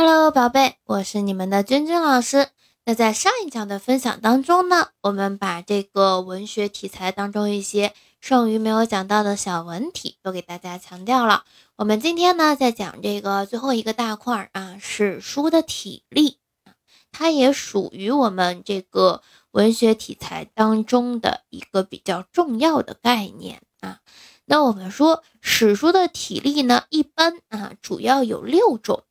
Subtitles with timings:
[0.00, 2.50] Hello，宝贝，我是你们的君君老师。
[2.84, 11.42] 那在上一讲的分享当中呢，我们把这个文学题材当中一些剩余没有讲到的小文体都给大家强调了。
[11.74, 16.38] 我们今天呢，在讲这个最后一个大块啊，史书的体例
[17.10, 23.98] 它也属于我们这个文学题材当中的一个比较重要的概念啊。
[24.44, 29.02] 那我们说史书的体例呢，一般啊，主要有六种。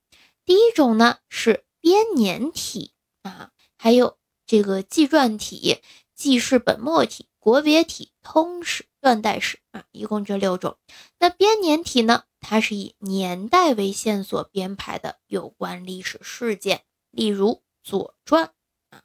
[0.47, 5.81] 第一种呢是编年体啊，还有这个纪传体、
[6.15, 10.77] 记事本末体、国别体、通史、断代史啊，一共这六种。
[11.19, 17.49] 那编年体呢，它是以年代为线索编排的有关历史事件，例如
[17.83, 18.45] 《左传》
[18.89, 19.03] 啊。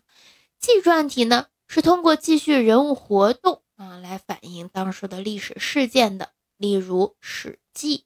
[0.60, 7.98] 纪传体呢，是通过记叙人物活动啊来反映当时的历史事件的，例如《史记》。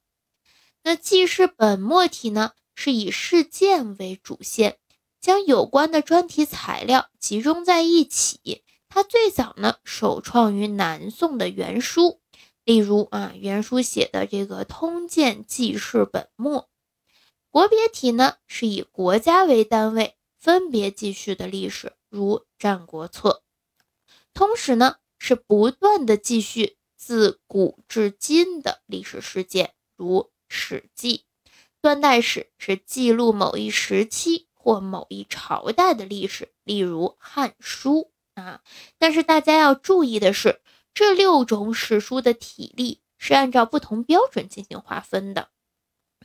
[0.82, 2.52] 那记事本末体呢？
[2.76, 4.78] 是以事件为主线，
[5.20, 8.62] 将有关的专题材料集中在一起。
[8.88, 12.20] 它最早呢，首创于南宋的元书，
[12.64, 16.60] 例如啊，元书写的这个《通鉴记事本末》。
[17.50, 23.42] 国别体呢，是以国家为单位分别记叙的历史，如《战国策》。
[24.32, 31.18] 通史呢，是不断的记叙自古至今的历史事件，如《史记》。
[31.80, 38.10] 断代史是记录某一时期或某一朝代的历史，例如《汉书》
[38.42, 38.60] 啊。
[38.98, 40.60] 但是大家要注意的是，
[40.92, 45.50] 这六种史书的体例是按照不同标准进行划分的。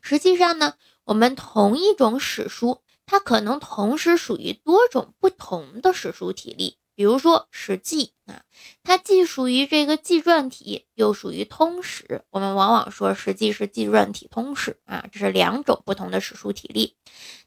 [0.02, 6.78] 实际上呢，我们同一种史书，它可能同时属于多种不同的史书体例。
[7.02, 8.44] 比如说《史记》啊，
[8.84, 12.26] 它既属于这个纪传体，又属于通史。
[12.30, 16.96] 我们往往说《史记》是纪传体通史啊，这是两种不同的史书体例。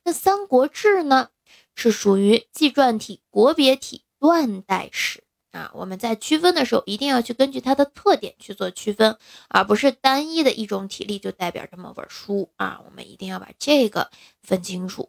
[0.02, 1.28] 那《三国志》呢，
[1.76, 5.70] 是属于纪传体、国别体、断代史啊。
[5.74, 9.16] 我们在区分的时候，一定要去根据它的特点去做区分，
[9.48, 12.80] 而不是单一的一种体例就代表这么本书啊。
[12.84, 14.10] 我们一定要把这个
[14.42, 15.06] 分清楚。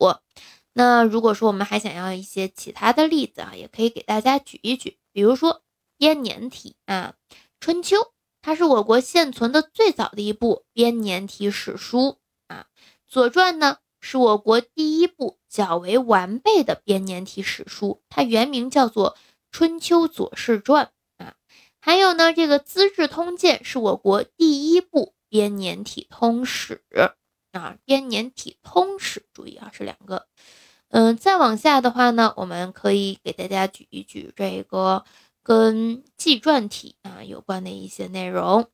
[0.78, 4.97] 那如果说我们还想要一些其他的例子啊，也可以给大家举一举。
[5.13, 5.63] 比如说
[5.97, 7.16] 编年体啊，
[7.62, 7.96] 《春秋》
[8.41, 12.68] 它是我国现存的最早的一部编年体史书啊，
[13.08, 19.12] 《左传》呢是我国第一部较为完备的编年体史书，它原名叫做
[19.52, 20.91] 《春秋左氏传》
[21.24, 21.35] 啊。
[21.80, 26.84] 还有呢，这个《资治通鉴》是我国第一部编年体通史
[27.53, 30.28] 啊，编年体通史，注意啊，是两个。
[30.96, 35.04] 嗯，再往下的话呢，我们可以给大家举一举这个
[35.44, 38.70] 跟纪传体啊有关的一些内容。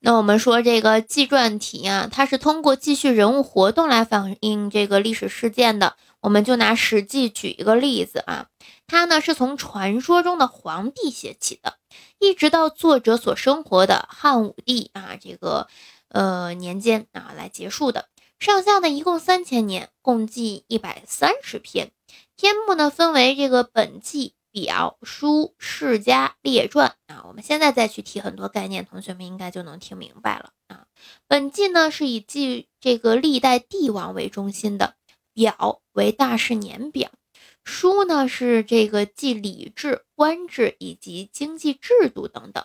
[0.00, 5.96] 那我们说这个纪传体啊，它是通过记叙人物活动来反映这个历史事件的。
[6.20, 8.48] 我们就拿《史记》举一个例子啊，
[8.86, 11.78] 它呢是从传说中的皇帝写起的，
[12.18, 15.66] 一直到作者所生活的汉武帝啊这个
[16.10, 18.08] 呃年间啊来结束的。
[18.38, 21.90] 上下呢，一共三千年，共计一百三十篇。
[22.36, 27.24] 篇目呢，分为这个本纪、表、书、世家、列传啊。
[27.26, 30.86] 我们现在再去提很多概念，同学们应该就能听明白了啊。
[31.26, 34.94] 本纪呢，是以记这个历代帝王为中心的；
[35.32, 37.08] 表为大事年表；
[37.66, 42.64] 书呢，是这个记礼制、官制以及经济制度等等。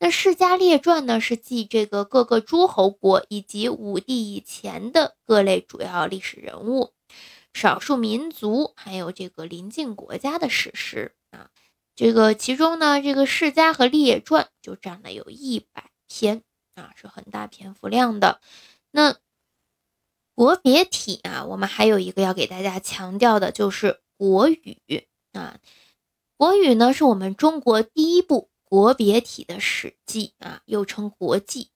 [0.00, 6.92] 那世家列传呢，是记这个各个诸侯国以及武帝以前的各类主要历史人物、
[7.54, 11.50] 少数民族，还有这个邻近国家的史实啊。
[11.94, 16.42] 这个其中呢，这个世家和列传就占了有一百篇
[16.74, 18.40] 啊，是很大篇幅量的。
[18.90, 19.16] 那
[20.34, 25.58] 国别体啊，我们还有一个要给大家强调的，就是国语啊。
[26.36, 28.50] 国语呢，是我们中国第一部。
[28.64, 31.70] 国别体的史记啊，又称国记，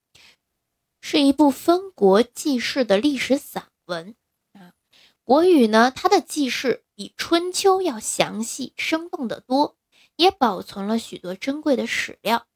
[1.01, 4.15] 是一部分国记事的历史散文
[4.53, 4.71] 啊。
[5.25, 9.75] 国语呢，它的记事比春秋要详细生动得多，
[10.15, 12.47] 也保存了许多珍贵的史料。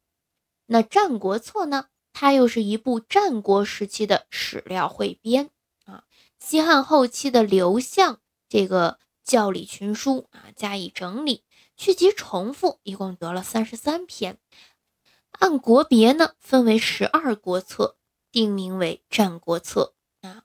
[0.67, 5.49] 那战国策呢，它又是一部战国时期的史料汇编
[5.83, 6.05] 啊。
[6.39, 11.43] 西汉后期的刘向这个教理群书啊，加以整理。
[11.77, 14.39] 续集重复，一共得了三十三篇。
[15.33, 17.95] 按国别呢，分为十二国策，
[18.31, 19.93] 定名为《战国策》
[20.27, 20.41] 啊。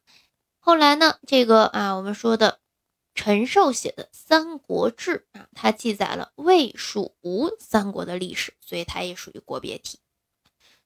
[0.58, 2.60] 后来呢，这个啊，我们说的
[3.14, 9.98] 陈寿写的《三国志》啊，它记载了魏、蜀、吴三国的历史，所以它也属于国别体。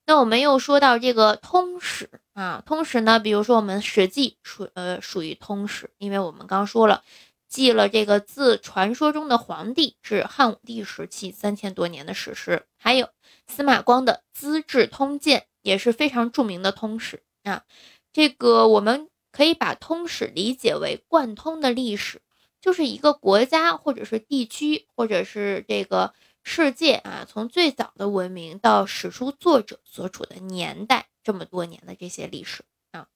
[0.07, 2.63] 那我们又说到这个通史啊。
[2.65, 7.05] 通史呢，比如说我们《史记》属呃属于通史，因为我们刚说了，
[7.49, 12.67] 记了这个自传说中的黄帝至汉武帝时期三千多年的史实。
[12.77, 13.09] 还有
[13.47, 17.65] 司马光的《资治通鉴》也是非常著名的通史啊。
[18.13, 22.21] 这个我们可以把通史理解为贯通的历史，
[22.61, 26.15] 就是一个国家或者是地区或者是这个。
[26.45, 33.09] 世界啊，从最早的文明到史书作者所处的年代，这么多年的这些历史啊，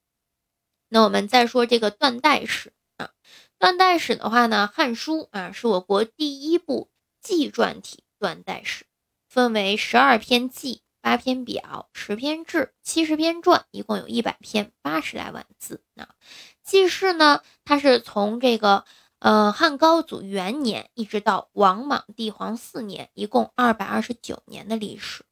[0.90, 3.12] 那我们再说这个断代史啊。
[3.62, 8.86] 断代史的话呢，《汉书》啊是我国第一部纪传体断代史，
[9.28, 16.08] 分为十二篇纪、八篇表、十篇志、七十篇传，一共有一百篇，八十来万字那。
[16.64, 18.84] 记事呢，它是从这个。
[19.20, 25.22] 呃，汉高祖元年一直到王莽帝皇四年，一共二百二十九年的历史。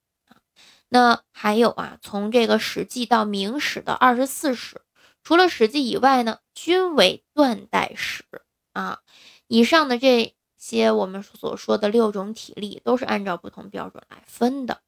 [0.88, 4.80] 那还有啊，从这个《史记》到《明史》的二十四史，
[5.22, 8.24] 除了《史记》以外呢，均为断代史
[8.72, 9.00] 啊。
[9.46, 14.82] 以上的这些我们所说的六种体例，都是按照不同标准来分的，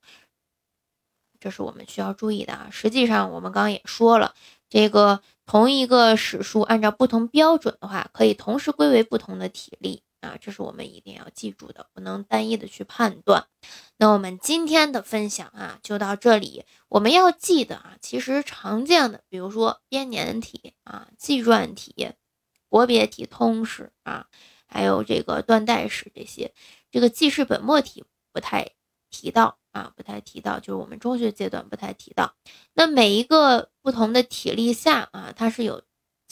[1.40, 2.68] 这是我们需要注意的啊。
[2.70, 4.34] 实际上，我们刚刚也说了。
[4.68, 13.46] 这个同一个史书，按照不同标准的话，可以同时归为不同的体例啊，这是我们一定要记住的，不能单一的去判断。
[13.98, 16.64] 那我们今天的分享啊，就到这里。
[16.88, 22.12] 我们要记得啊，其实常见的，比如说编年体啊、纪传体、
[22.68, 24.28] 国别体、通史啊，
[24.66, 26.54] 还有这个断代史这些，
[26.90, 28.70] 这个记事本末体不太
[29.10, 29.58] 提到。
[29.72, 32.34] 啊，不太提到，就是我们中学阶段不太提到。
[32.74, 35.82] 那每一个不同的体例下啊，它是有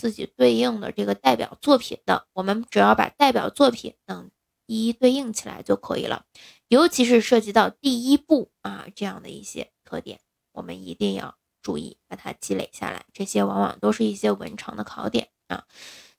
[0.00, 2.26] 自己对应的这个代表作品的。
[2.32, 4.30] 我们只要把代表作品能
[4.66, 6.24] 一一对应起来就可以了。
[6.68, 10.20] 尤其是涉及到第一步啊这样的一些特点，
[10.52, 13.04] 我们一定要注意把它积累下来。
[13.12, 15.64] 这些往往都是一些文常的考点啊。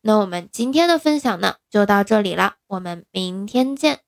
[0.02, 4.02] 那我们今天的分享呢，就到这里了，我们明天见。